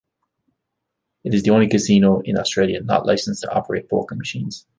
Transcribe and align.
It 1.23 1.35
is 1.35 1.43
the 1.43 1.51
only 1.51 1.67
casino 1.67 2.21
in 2.25 2.35
Australia 2.35 2.81
not 2.81 3.05
licensed 3.05 3.43
to 3.43 3.53
operate 3.53 3.87
poker 3.87 4.15
machines. 4.15 4.65